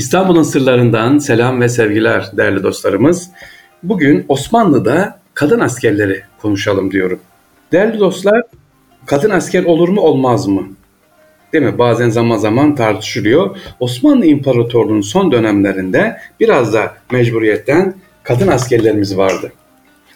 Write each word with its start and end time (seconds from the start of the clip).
İstanbul'un 0.00 0.42
sırlarından 0.42 1.18
selam 1.18 1.60
ve 1.60 1.68
sevgiler 1.68 2.30
değerli 2.36 2.62
dostlarımız. 2.62 3.30
Bugün 3.82 4.24
Osmanlı'da 4.28 5.20
kadın 5.34 5.60
askerleri 5.60 6.22
konuşalım 6.42 6.90
diyorum. 6.90 7.20
Değerli 7.72 8.00
dostlar, 8.00 8.42
kadın 9.06 9.30
asker 9.30 9.64
olur 9.64 9.88
mu 9.88 10.00
olmaz 10.00 10.46
mı? 10.46 10.68
Değil 11.52 11.64
mi? 11.64 11.78
Bazen 11.78 12.10
zaman 12.10 12.36
zaman 12.36 12.74
tartışılıyor. 12.74 13.56
Osmanlı 13.80 14.26
İmparatorluğu'nun 14.26 15.00
son 15.00 15.32
dönemlerinde 15.32 16.16
biraz 16.40 16.74
da 16.74 16.94
mecburiyetten 17.12 17.94
kadın 18.22 18.48
askerlerimiz 18.48 19.16
vardı. 19.16 19.52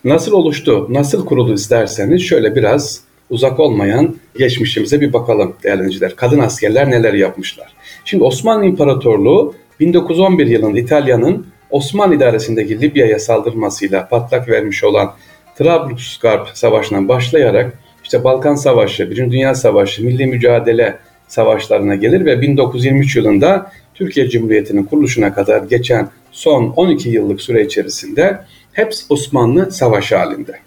Nasıl 0.04 0.32
oluştu, 0.32 0.86
nasıl 0.90 1.26
kuruldu 1.26 1.54
isterseniz 1.54 2.22
şöyle 2.22 2.56
biraz 2.56 3.00
uzak 3.30 3.60
olmayan 3.60 4.16
geçmişimize 4.38 5.00
bir 5.00 5.12
bakalım 5.12 5.56
değerli 5.64 5.78
dinleyiciler. 5.78 6.16
Kadın 6.16 6.38
askerler 6.38 6.90
neler 6.90 7.14
yapmışlar? 7.14 7.72
Şimdi 8.04 8.24
Osmanlı 8.24 8.64
İmparatorluğu 8.64 9.54
1911 9.80 10.46
yılında 10.46 10.78
İtalya'nın 10.78 11.46
Osmanlı 11.70 12.14
idaresindeki 12.14 12.80
Libya'ya 12.80 13.18
saldırmasıyla 13.18 14.08
patlak 14.08 14.48
vermiş 14.48 14.84
olan 14.84 15.14
Trablusgarp 15.58 16.48
Savaşı'ndan 16.54 17.08
başlayarak 17.08 17.78
işte 18.04 18.24
Balkan 18.24 18.54
Savaşı, 18.54 19.10
Birinci 19.10 19.32
Dünya 19.32 19.54
Savaşı, 19.54 20.04
Milli 20.04 20.26
Mücadele 20.26 20.98
savaşlarına 21.28 21.94
gelir 21.94 22.24
ve 22.24 22.40
1923 22.40 23.16
yılında 23.16 23.70
Türkiye 23.94 24.28
Cumhuriyeti'nin 24.28 24.84
kuruluşuna 24.84 25.34
kadar 25.34 25.62
geçen 25.62 26.08
son 26.32 26.72
12 26.76 27.08
yıllık 27.08 27.40
süre 27.40 27.64
içerisinde 27.64 28.38
hepsi 28.72 29.04
Osmanlı 29.08 29.72
savaşı 29.72 30.16
halinde. 30.16 30.58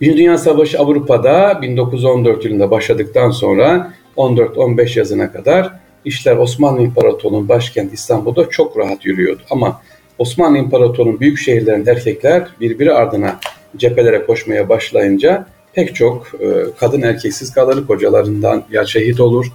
Birinci 0.00 0.18
Dünya 0.18 0.38
Savaşı 0.38 0.78
Avrupa'da 0.78 1.62
1914 1.62 2.44
yılında 2.44 2.70
başladıktan 2.70 3.30
sonra 3.30 3.92
14-15 4.16 4.98
yazına 4.98 5.32
kadar 5.32 5.72
işler 6.04 6.36
Osmanlı 6.36 6.82
İmparatorluğu'nun 6.82 7.48
başkenti 7.48 7.94
İstanbul'da 7.94 8.48
çok 8.48 8.78
rahat 8.78 9.06
yürüyordu. 9.06 9.42
Ama 9.50 9.82
Osmanlı 10.18 10.58
İmparatorluğu'nun 10.58 11.20
büyük 11.20 11.38
şehirlerinde 11.38 11.90
erkekler 11.90 12.48
birbiri 12.60 12.92
ardına 12.92 13.40
cephelere 13.76 14.26
koşmaya 14.26 14.68
başlayınca 14.68 15.46
pek 15.72 15.94
çok 15.94 16.26
e, 16.40 16.46
kadın 16.80 17.02
erkeksiz 17.02 17.54
kalır, 17.54 17.86
kocalarından 17.86 18.64
ya 18.70 18.86
şehit 18.86 19.20
olur 19.20 19.46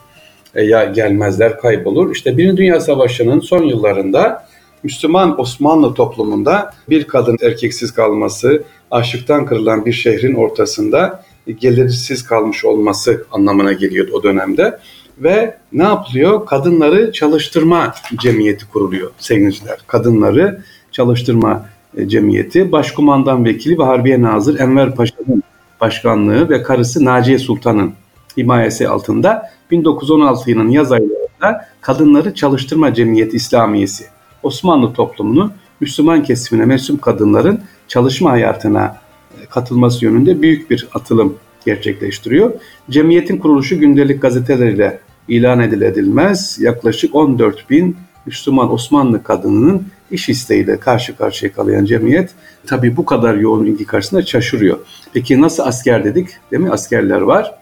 e, 0.56 0.64
ya 0.64 0.86
gelmezler, 0.86 1.58
kaybolur. 1.58 2.12
İşte 2.12 2.38
Birinci 2.38 2.58
Dünya 2.58 2.80
Savaşı'nın 2.80 3.40
son 3.40 3.64
yıllarında 3.64 4.48
Müslüman 4.84 5.42
Osmanlı 5.42 5.94
toplumunda 5.94 6.74
bir 6.90 7.04
kadın 7.04 7.38
erkeksiz 7.42 7.92
kalması, 7.92 8.64
açlıktan 8.92 9.46
kırılan 9.46 9.86
bir 9.86 9.94
şehrin 9.94 10.34
ortasında 10.34 11.24
gelirsiz 11.60 12.24
kalmış 12.24 12.66
olması 12.66 13.26
anlamına 13.32 13.74
geliyordu 13.74 14.12
o 14.14 14.24
dönemde. 14.24 14.80
Ve 15.18 15.58
ne 15.74 15.84
yapılıyor? 15.84 16.46
Kadınları 16.46 17.12
çalıştırma 17.12 17.94
cemiyeti 18.22 18.68
kuruluyor 18.70 19.12
sevgiliciler. 19.18 19.78
Kadınları 19.88 20.62
çalıştırma 20.92 21.66
e, 21.98 22.08
cemiyeti 22.08 22.72
başkumandan 22.72 23.46
vekili 23.46 23.80
ve 23.80 23.84
Harbiye 23.84 24.22
Nazır 24.22 24.60
Enver 24.60 24.96
Paşa'nın 24.96 25.44
başkanlığı 25.82 26.50
ve 26.50 26.64
karısı 26.64 27.06
Naciye 27.06 27.40
Sultan'ın 27.40 27.94
himayesi 28.38 28.88
altında 28.88 29.50
1916 29.72 30.50
yılının 30.50 30.70
yaz 30.70 30.92
aylarında 30.92 31.68
Kadınları 31.82 32.34
Çalıştırma 32.34 32.94
Cemiyeti 32.94 33.36
İslamiyesi 33.36 34.06
Osmanlı 34.44 34.94
toplumunu 34.94 35.52
Müslüman 35.80 36.24
kesimine 36.24 36.66
mensup 36.66 37.02
kadınların 37.02 37.62
çalışma 37.88 38.32
hayatına 38.32 38.98
e, 39.42 39.46
katılması 39.46 40.06
yönünde 40.06 40.42
büyük 40.42 40.70
bir 40.70 40.88
atılım 40.94 41.38
gerçekleştiriyor. 41.66 42.52
Cemiyetin 42.90 43.38
kuruluşu 43.38 43.80
gündelik 43.80 44.22
gazeteleriyle 44.22 45.00
ilan 45.28 45.60
ediledilmez 45.60 46.58
yaklaşık 46.60 47.16
14 47.16 47.70
bin 47.70 47.98
Müslüman 48.26 48.74
Osmanlı 48.74 49.24
kadınının 49.24 49.84
iş 50.12 50.30
isteğiyle 50.30 50.80
karşı 50.80 51.18
karşıya 51.18 51.54
kalayan 51.54 51.86
cemiyet 51.86 52.30
tabi 52.68 52.98
bu 52.98 53.06
kadar 53.06 53.36
yoğun 53.36 53.66
ilgi 53.66 53.86
karşısında 53.86 54.22
şaşırıyor. 54.22 54.78
Peki 55.14 55.42
nasıl 55.42 55.64
asker 55.64 56.06
dedik 56.06 56.28
değil 56.52 56.64
mi? 56.64 56.72
Askerler 56.72 57.22
var. 57.22 57.56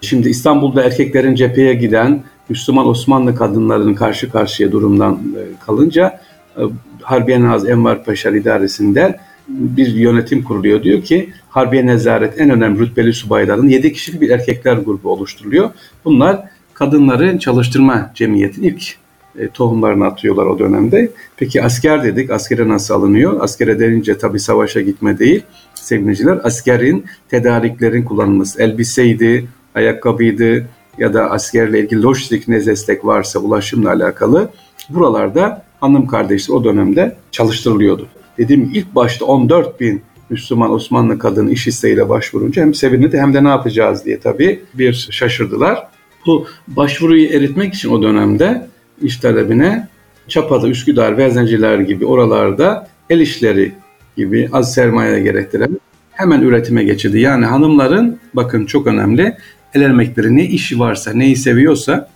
Şimdi 0.00 0.28
İstanbul'da 0.28 0.84
erkeklerin 0.84 1.34
cepheye 1.34 1.74
giden 1.74 2.24
Müslüman 2.48 2.88
Osmanlı 2.88 3.34
kadınlarının 3.34 3.94
karşı 3.94 4.30
karşıya 4.30 4.72
durumdan 4.72 5.14
e, 5.14 5.64
kalınca 5.66 6.20
e, 6.56 6.62
Harbiye 7.02 7.42
Naz 7.42 7.68
Enver 7.68 8.04
Paşa 8.04 8.30
idaresinde 8.30 9.20
bir 9.48 9.86
yönetim 9.86 10.42
kuruluyor. 10.42 10.82
Diyor 10.82 11.02
ki 11.02 11.30
Harbiye 11.48 11.86
Nezaret 11.86 12.40
en 12.40 12.50
önemli 12.50 12.80
rütbeli 12.80 13.12
subayların 13.12 13.68
7 13.68 13.92
kişilik 13.92 14.20
bir 14.20 14.30
erkekler 14.30 14.76
grubu 14.76 15.10
oluşturuluyor. 15.10 15.70
Bunlar 16.04 16.48
kadınları 16.74 17.38
çalıştırma 17.38 18.10
cemiyetin 18.14 18.62
ilk 18.62 18.96
e, 19.38 19.48
tohumlarını 19.48 20.06
atıyorlar 20.06 20.46
o 20.46 20.58
dönemde. 20.58 21.10
Peki 21.36 21.62
asker 21.62 22.04
dedik. 22.04 22.30
Askere 22.30 22.68
nasıl 22.68 22.94
alınıyor? 22.94 23.40
Askere 23.40 23.80
denince 23.80 24.18
tabii 24.18 24.40
savaşa 24.40 24.80
gitme 24.80 25.18
değil 25.18 25.42
sevgiliciler. 25.74 26.38
Askerin 26.44 27.04
tedariklerin 27.28 28.02
kullanılması. 28.02 28.62
Elbiseydi, 28.62 29.48
ayakkabıydı 29.74 30.66
ya 30.98 31.14
da 31.14 31.30
askerle 31.30 31.80
ilgili 31.80 32.02
lojistik 32.02 32.48
ne 32.48 32.66
destek 32.66 33.04
varsa 33.04 33.38
ulaşımla 33.38 33.90
alakalı 33.90 34.50
buralarda 34.88 35.64
hanım 35.80 36.06
kardeşler 36.06 36.54
o 36.54 36.64
dönemde 36.64 37.16
çalıştırılıyordu. 37.30 38.08
Dediğim 38.38 38.70
ilk 38.74 38.94
başta 38.94 39.24
14 39.24 39.80
bin 39.80 40.02
Müslüman 40.30 40.72
Osmanlı 40.72 41.18
kadın 41.18 41.48
iş 41.48 41.66
isteğiyle 41.66 42.08
başvurunca 42.08 42.62
hem 42.62 42.74
sevinirdi 42.74 43.18
hem 43.18 43.34
de 43.34 43.44
ne 43.44 43.48
yapacağız 43.48 44.04
diye 44.04 44.20
tabii 44.20 44.62
bir 44.74 45.08
şaşırdılar. 45.10 45.86
Bu 46.26 46.46
başvuruyu 46.68 47.26
eritmek 47.26 47.74
için 47.74 47.90
o 47.90 48.02
dönemde 48.02 48.66
iş 49.02 49.16
talebine 49.16 49.88
Çapa'da, 50.28 50.68
Üsküdar, 50.68 51.18
Vezenciler 51.18 51.78
gibi 51.78 52.06
oralarda 52.06 52.88
el 53.10 53.20
işleri 53.20 53.72
gibi 54.16 54.48
az 54.52 54.74
sermaye 54.74 55.20
gerektiren 55.20 55.80
hemen 56.12 56.42
üretime 56.42 56.84
geçildi. 56.84 57.20
Yani 57.20 57.44
hanımların 57.44 58.18
bakın 58.34 58.66
çok 58.66 58.86
önemli 58.86 59.36
el 59.74 59.80
emekleri 59.80 60.36
ne 60.36 60.44
işi 60.44 60.78
varsa, 60.78 61.12
neyi 61.12 61.36
seviyorsa 61.36 62.10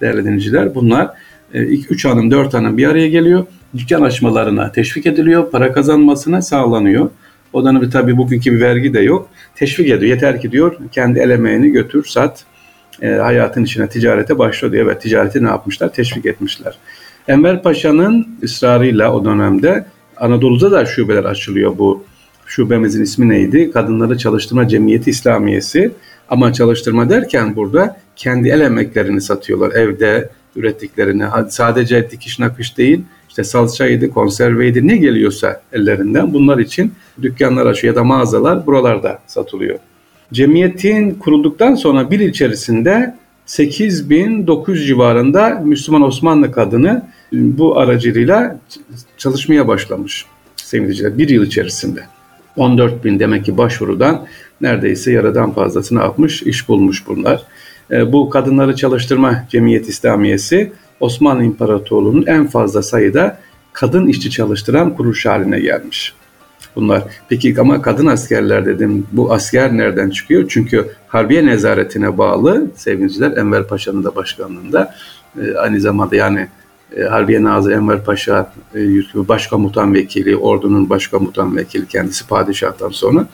değerli 0.00 0.24
dinleyiciler 0.24 0.74
bunlar 0.74 1.10
3 1.54 2.04
e, 2.04 2.08
hanım 2.08 2.30
4 2.30 2.54
hanım 2.54 2.78
bir 2.78 2.86
araya 2.86 3.08
geliyor. 3.08 3.46
Dükkan 3.78 4.02
açmalarına 4.02 4.72
teşvik 4.72 5.06
ediliyor. 5.06 5.50
Para 5.50 5.72
kazanmasına 5.72 6.42
sağlanıyor. 6.42 7.10
O 7.52 7.64
dönemde 7.64 7.90
tabii 7.90 8.16
bugünkü 8.16 8.52
bir 8.52 8.60
vergi 8.60 8.94
de 8.94 9.00
yok. 9.00 9.28
Teşvik 9.54 9.90
ediyor. 9.90 10.12
Yeter 10.14 10.40
ki 10.40 10.52
diyor 10.52 10.76
kendi 10.92 11.18
el 11.18 11.30
emeğini 11.30 11.70
götür, 11.70 12.04
sat. 12.04 12.44
E, 13.02 13.08
hayatın 13.08 13.64
içine 13.64 13.88
ticarete 13.88 14.38
başlıyor 14.38 14.72
diye. 14.72 14.82
Evet 14.82 15.02
ticareti 15.02 15.44
ne 15.44 15.48
yapmışlar? 15.48 15.92
Teşvik 15.92 16.26
etmişler. 16.26 16.78
Enver 17.28 17.62
Paşa'nın 17.62 18.38
ısrarıyla 18.42 19.12
o 19.12 19.24
dönemde 19.24 19.86
Anadolu'da 20.16 20.70
da 20.70 20.86
şubeler 20.86 21.24
açılıyor 21.24 21.78
bu. 21.78 22.04
Şubemizin 22.46 23.02
ismi 23.02 23.28
neydi? 23.28 23.70
Kadınları 23.70 24.18
Çalıştırma 24.18 24.68
Cemiyeti 24.68 25.10
İslamiyesi. 25.10 25.92
Ama 26.28 26.52
çalıştırma 26.52 27.10
derken 27.10 27.56
burada 27.56 28.00
kendi 28.16 28.48
el 28.48 28.60
emeklerini 28.60 29.20
satıyorlar. 29.20 29.72
Evde 29.72 30.30
ürettiklerini. 30.56 31.24
Sadece 31.48 32.10
dikiş 32.10 32.38
nakış 32.38 32.78
değil, 32.78 33.04
işte 33.36 33.44
salçaydı, 33.44 34.10
konserveydi 34.10 34.86
ne 34.86 34.96
geliyorsa 34.96 35.60
ellerinden 35.72 36.34
bunlar 36.34 36.58
için 36.58 36.92
dükkanlar 37.22 37.66
açıyor 37.66 37.94
ya 37.94 38.00
da 38.00 38.04
mağazalar 38.04 38.66
buralarda 38.66 39.18
satılıyor. 39.26 39.78
Cemiyetin 40.32 41.10
kurulduktan 41.10 41.74
sonra 41.74 42.10
bir 42.10 42.20
içerisinde 42.20 43.14
8900 43.46 44.86
civarında 44.86 45.62
Müslüman 45.64 46.02
Osmanlı 46.02 46.52
kadını 46.52 47.02
bu 47.32 47.78
aracılığıyla 47.78 48.60
çalışmaya 49.18 49.68
başlamış 49.68 50.26
sevgiliciler 50.56 51.18
bir 51.18 51.28
yıl 51.28 51.46
içerisinde. 51.46 52.00
14 52.56 53.04
bin 53.04 53.18
demek 53.18 53.44
ki 53.44 53.58
başvurudan 53.58 54.26
neredeyse 54.60 55.12
yaradan 55.12 55.52
fazlasını 55.52 55.98
yapmış, 55.98 56.42
iş 56.42 56.68
bulmuş 56.68 57.06
bunlar. 57.06 57.42
E, 57.90 58.12
bu 58.12 58.30
kadınları 58.30 58.76
çalıştırma 58.76 59.44
cemiyet 59.50 59.88
İslamiyesi 59.88 60.72
Osmanlı 61.00 61.44
İmparatorluğu'nun 61.44 62.26
en 62.26 62.46
fazla 62.46 62.82
sayıda 62.82 63.38
kadın 63.72 64.06
işçi 64.06 64.30
çalıştıran 64.30 64.94
kuruluş 64.94 65.26
haline 65.26 65.60
gelmiş. 65.60 66.14
Bunlar. 66.76 67.02
Peki 67.28 67.54
ama 67.58 67.82
kadın 67.82 68.06
askerler 68.06 68.66
dedim. 68.66 69.06
Bu 69.12 69.32
asker 69.32 69.76
nereden 69.76 70.10
çıkıyor? 70.10 70.44
Çünkü 70.48 70.86
Harbiye 71.08 71.46
Nezaretine 71.46 72.18
bağlı 72.18 72.66
sevgiliciler 72.74 73.36
Enver 73.36 73.66
Paşa'nın 73.66 74.04
da 74.04 74.16
başkanlığında 74.16 74.94
e, 75.42 75.54
aynı 75.54 75.80
zamanda 75.80 76.16
yani 76.16 76.48
e, 76.96 77.02
Harbiye 77.02 77.42
Nazırı 77.42 77.74
Enver 77.74 78.04
Paşa 78.04 78.52
e, 78.74 79.28
başkomutan 79.28 79.94
vekili, 79.94 80.36
ordunun 80.36 80.90
başkomutan 80.90 81.56
vekili 81.56 81.86
kendisi 81.86 82.26
padişahtan 82.26 82.88
sonra. 82.88 83.26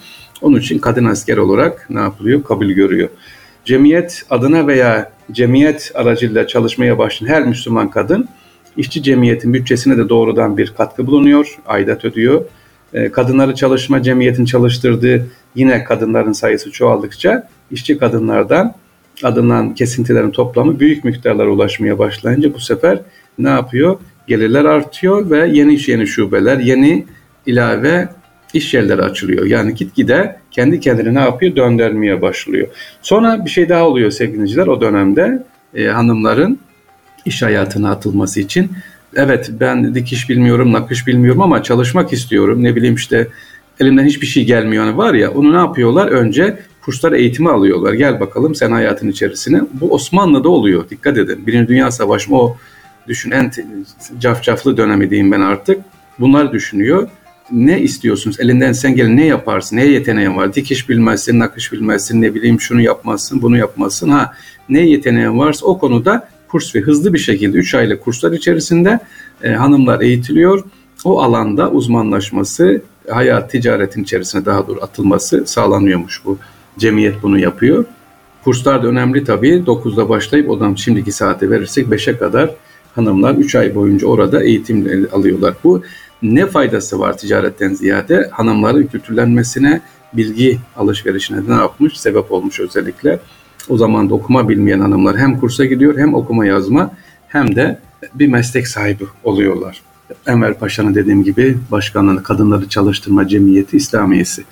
Onun 0.42 0.58
için 0.58 0.78
kadın 0.78 1.04
asker 1.04 1.36
olarak 1.36 1.86
ne 1.90 2.00
yapılıyor? 2.00 2.44
Kabul 2.44 2.66
görüyor. 2.66 3.08
Cemiyet 3.64 4.22
adına 4.30 4.66
veya 4.66 5.12
cemiyet 5.32 5.92
aracılığıyla 5.94 6.46
çalışmaya 6.46 6.98
başlayan 6.98 7.28
her 7.28 7.42
Müslüman 7.46 7.90
kadın 7.90 8.28
işçi 8.76 9.02
cemiyetin 9.02 9.54
bütçesine 9.54 9.98
de 9.98 10.08
doğrudan 10.08 10.56
bir 10.58 10.74
katkı 10.76 11.06
bulunuyor, 11.06 11.58
aidat 11.66 12.04
ödüyor. 12.04 12.44
E, 12.94 13.12
kadınları 13.12 13.54
çalışma 13.54 14.02
cemiyetin 14.02 14.44
çalıştırdığı 14.44 15.26
yine 15.54 15.84
kadınların 15.84 16.32
sayısı 16.32 16.70
çoğaldıkça 16.70 17.48
işçi 17.70 17.98
kadınlardan 17.98 18.74
alınan 19.22 19.74
kesintilerin 19.74 20.30
toplamı 20.30 20.80
büyük 20.80 21.04
miktarlara 21.04 21.50
ulaşmaya 21.50 21.98
başlayınca 21.98 22.54
bu 22.54 22.60
sefer 22.60 23.00
ne 23.38 23.48
yapıyor? 23.48 23.98
gelirler 24.26 24.64
artıyor 24.64 25.30
ve 25.30 25.48
yeni 25.48 25.74
iş 25.74 25.88
yeni 25.88 26.06
şubeler, 26.06 26.58
yeni 26.58 27.04
ilave 27.46 28.08
iş 28.54 28.74
yerleri 28.74 29.02
açılıyor. 29.02 29.46
Yani 29.46 29.74
gitgide 29.74 30.36
kendi 30.50 30.80
kendine 30.80 31.14
ne 31.14 31.20
yapıyor? 31.20 31.56
Döndürmeye 31.56 32.22
başlıyor. 32.22 32.68
Sonra 33.02 33.44
bir 33.44 33.50
şey 33.50 33.68
daha 33.68 33.88
oluyor 33.88 34.10
sevgiliciler 34.10 34.66
o 34.66 34.80
dönemde 34.80 35.46
e, 35.74 35.86
hanımların 35.86 36.58
iş 37.24 37.42
hayatına 37.42 37.90
atılması 37.90 38.40
için. 38.40 38.70
Evet 39.16 39.50
ben 39.60 39.94
dikiş 39.94 40.28
bilmiyorum, 40.28 40.72
nakış 40.72 41.06
bilmiyorum 41.06 41.42
ama 41.42 41.62
çalışmak 41.62 42.12
istiyorum. 42.12 42.62
Ne 42.62 42.76
bileyim 42.76 42.94
işte 42.94 43.28
elimden 43.80 44.04
hiçbir 44.04 44.26
şey 44.26 44.44
gelmiyor. 44.44 44.86
Yani 44.86 44.96
var 44.96 45.14
ya 45.14 45.30
onu 45.30 45.52
ne 45.52 45.56
yapıyorlar? 45.56 46.08
Önce 46.08 46.58
kurslar 46.84 47.12
eğitimi 47.12 47.50
alıyorlar. 47.50 47.92
Gel 47.92 48.20
bakalım 48.20 48.54
sen 48.54 48.70
hayatın 48.70 49.08
içerisine. 49.08 49.60
Bu 49.72 49.94
Osmanlı'da 49.94 50.48
oluyor. 50.48 50.90
Dikkat 50.90 51.18
edin. 51.18 51.46
Birinci 51.46 51.68
Dünya 51.68 51.90
Savaşı 51.90 52.34
o 52.34 52.56
düşün 53.08 53.30
en 53.30 53.52
cafcaflı 54.18 54.76
dönemi 54.76 55.10
diyeyim 55.10 55.32
ben 55.32 55.40
artık. 55.40 55.80
Bunlar 56.18 56.52
düşünüyor. 56.52 57.08
Ne 57.50 57.80
istiyorsunuz? 57.80 58.40
Elinden 58.40 58.72
sen 58.72 58.96
gel 58.96 59.08
ne 59.08 59.26
yaparsın? 59.26 59.76
Neye 59.76 59.90
yeteneğin 59.90 60.36
var? 60.36 60.54
Dikiş 60.54 60.88
bilmezsin, 60.88 61.38
nakış 61.38 61.72
bilmezsin, 61.72 62.22
ne 62.22 62.34
bileyim 62.34 62.60
şunu 62.60 62.80
yapmazsın, 62.80 63.42
bunu 63.42 63.56
yapmazsın. 63.56 64.08
Ha 64.08 64.32
ne 64.68 64.80
yeteneğin 64.80 65.38
varsa 65.38 65.66
o 65.66 65.78
konuda 65.78 66.28
kurs 66.48 66.74
ve 66.74 66.80
hızlı 66.80 67.12
bir 67.12 67.18
şekilde 67.18 67.58
3 67.58 67.74
aylık 67.74 68.04
kurslar 68.04 68.32
içerisinde 68.32 69.00
e, 69.42 69.50
hanımlar 69.50 70.00
eğitiliyor. 70.00 70.64
O 71.04 71.22
alanda 71.22 71.70
uzmanlaşması, 71.70 72.82
hayat 73.08 73.50
ticaretin 73.50 74.02
içerisine 74.02 74.44
daha 74.44 74.68
doğru 74.68 74.82
atılması 74.82 75.46
sağlanıyormuş 75.46 76.22
bu. 76.24 76.38
Cemiyet 76.78 77.22
bunu 77.22 77.38
yapıyor. 77.38 77.84
Kurslar 78.44 78.82
da 78.82 78.86
önemli 78.86 79.24
tabii. 79.24 79.64
9'da 79.66 80.08
başlayıp 80.08 80.50
odan 80.50 80.74
şimdiki 80.74 81.12
saate 81.12 81.50
verirsek 81.50 81.86
5'e 81.86 82.18
kadar 82.18 82.50
hanımlar 82.94 83.34
3 83.34 83.54
ay 83.54 83.74
boyunca 83.74 84.06
orada 84.06 84.44
eğitim 84.44 85.08
alıyorlar. 85.12 85.54
Bu 85.64 85.82
ne 86.22 86.46
faydası 86.46 86.98
var 86.98 87.18
ticaretten 87.18 87.74
ziyade? 87.74 88.28
Hanımların 88.32 88.86
kültürlenmesine, 88.86 89.80
bilgi 90.12 90.58
alışverişine 90.76 91.40
ne 91.48 91.54
yapmış? 91.54 92.00
Sebep 92.00 92.32
olmuş 92.32 92.60
özellikle. 92.60 93.20
O 93.68 93.76
zaman 93.76 94.10
da 94.10 94.14
okuma 94.14 94.48
bilmeyen 94.48 94.80
hanımlar 94.80 95.18
hem 95.18 95.40
kursa 95.40 95.64
gidiyor 95.64 95.98
hem 95.98 96.14
okuma 96.14 96.46
yazma 96.46 96.90
hem 97.28 97.56
de 97.56 97.78
bir 98.14 98.28
meslek 98.28 98.68
sahibi 98.68 99.04
oluyorlar. 99.24 99.82
Enver 100.26 100.58
Paşa'nın 100.58 100.94
dediğim 100.94 101.24
gibi 101.24 101.58
başkanlığını 101.70 102.22
kadınları 102.22 102.68
çalıştırma 102.68 103.28
cemiyeti 103.28 103.76
İslamiyesi. 103.76 104.44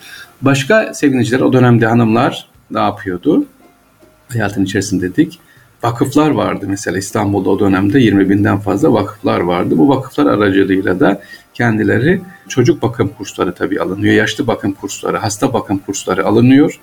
Başka 0.43 0.95
sevgiliciler 0.95 1.41
o 1.41 1.53
dönemde 1.53 1.87
hanımlar 1.87 2.49
ne 2.71 2.81
yapıyordu? 2.81 3.45
Hayatın 4.29 4.65
içerisinde 4.65 5.11
dedik. 5.11 5.41
Vakıflar 5.83 6.31
vardı 6.31 6.67
mesela 6.69 6.99
İstanbul'da 6.99 7.51
o 7.51 7.59
dönemde 7.61 8.01
20 8.01 8.31
binden 8.31 8.59
fazla 8.59 8.93
vakıflar 8.93 9.41
vardı. 9.41 9.79
Bu 9.79 9.89
vakıflar 9.89 10.27
aracılığıyla 10.27 11.01
da 11.01 11.21
kendileri 11.61 12.21
çocuk 12.49 12.83
bakım 12.83 13.09
kursları 13.19 13.55
tabii 13.55 13.81
alınıyor. 13.81 14.15
Yaşlı 14.15 14.47
bakım 14.47 14.73
kursları, 14.73 15.17
hasta 15.17 15.53
bakım 15.53 15.79
kursları 15.79 16.27
alınıyor. 16.27 16.81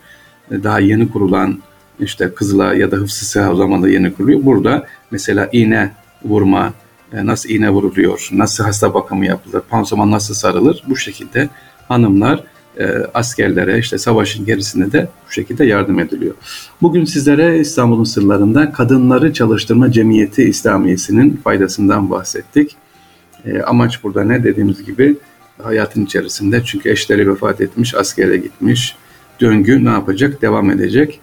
Daha 0.51 0.79
yeni 0.79 1.11
kurulan 1.11 1.59
işte 1.99 2.33
Kızılay 2.35 2.79
ya 2.79 2.91
da 2.91 2.95
Hıfzı 2.95 3.25
Sağlama'da 3.25 3.89
yeni 3.89 4.13
kuruluyor. 4.13 4.45
Burada 4.45 4.85
mesela 5.11 5.49
iğne 5.51 5.91
vurma, 6.23 6.73
e, 7.13 7.25
nasıl 7.25 7.49
iğne 7.49 7.69
vuruluyor, 7.69 8.29
nasıl 8.31 8.63
hasta 8.63 8.93
bakımı 8.93 9.25
yapılır, 9.25 9.61
pansuman 9.61 10.11
nasıl 10.11 10.33
sarılır 10.33 10.83
bu 10.87 10.95
şekilde 10.95 11.49
hanımlar 11.87 12.43
e, 12.79 12.85
askerlere 13.13 13.79
işte 13.79 13.97
savaşın 13.97 14.45
gerisinde 14.45 14.91
de 14.91 15.09
bu 15.27 15.31
şekilde 15.31 15.65
yardım 15.65 15.99
ediliyor. 15.99 16.35
Bugün 16.81 17.05
sizlere 17.05 17.59
İstanbul'un 17.59 18.03
sırlarında 18.03 18.71
kadınları 18.71 19.33
çalıştırma 19.33 19.91
cemiyeti 19.91 20.43
İslamiyesi'nin 20.43 21.41
faydasından 21.43 22.09
bahsettik. 22.09 22.77
E, 23.45 23.61
amaç 23.61 24.03
burada 24.03 24.23
ne 24.23 24.43
dediğimiz 24.43 24.85
gibi 24.85 25.15
hayatın 25.63 26.05
içerisinde 26.05 26.61
çünkü 26.65 26.89
eşleri 26.89 27.31
vefat 27.31 27.61
etmiş, 27.61 27.95
askere 27.95 28.37
gitmiş, 28.37 28.95
döngü 29.41 29.85
ne 29.85 29.89
yapacak? 29.89 30.41
Devam 30.41 30.71
edecek. 30.71 31.19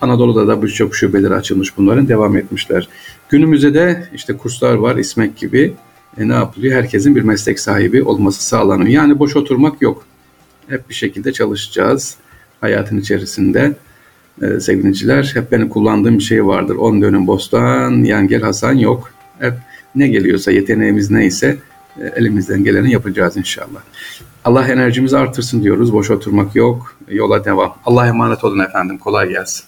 Anadolu'da 0.00 0.48
da 0.48 0.62
birçok 0.62 0.96
şubeleri 0.96 1.34
açılmış 1.34 1.76
bunların 1.76 2.08
devam 2.08 2.36
etmişler. 2.36 2.88
Günümüzde 3.28 3.74
de 3.74 4.08
işte 4.14 4.36
kurslar 4.36 4.74
var 4.74 4.96
İsmek 4.96 5.36
gibi. 5.36 5.74
E 6.18 6.28
ne 6.28 6.32
yapılıyor? 6.32 6.74
Herkesin 6.74 7.16
bir 7.16 7.22
meslek 7.22 7.60
sahibi 7.60 8.02
olması 8.02 8.44
sağlanıyor. 8.44 8.88
Yani 8.88 9.18
boş 9.18 9.36
oturmak 9.36 9.82
yok. 9.82 10.06
Hep 10.68 10.88
bir 10.88 10.94
şekilde 10.94 11.32
çalışacağız 11.32 12.16
hayatın 12.60 12.98
içerisinde. 12.98 13.76
E, 14.42 14.60
sevgiliciler 14.60 15.30
hep 15.34 15.52
benim 15.52 15.68
kullandığım 15.68 16.18
bir 16.18 16.22
şey 16.22 16.46
vardır. 16.46 16.76
10 16.76 17.02
dönüm 17.02 17.26
bostan, 17.26 18.04
yan 18.04 18.28
gel 18.28 18.42
Hasan 18.42 18.72
yok. 18.72 19.10
Hep 19.38 19.54
ne 19.98 20.08
geliyorsa, 20.08 20.50
yeteneğimiz 20.50 21.10
neyse 21.10 21.58
e, 22.00 22.06
elimizden 22.06 22.64
geleni 22.64 22.92
yapacağız 22.92 23.36
inşallah. 23.36 23.80
Allah 24.44 24.68
enerjimizi 24.68 25.18
artırsın 25.18 25.62
diyoruz. 25.62 25.92
Boş 25.92 26.10
oturmak 26.10 26.56
yok. 26.56 26.96
Yola 27.08 27.44
devam. 27.44 27.74
Allah 27.86 28.06
emanet 28.06 28.44
olun 28.44 28.58
efendim. 28.58 28.98
Kolay 28.98 29.28
gelsin. 29.28 29.64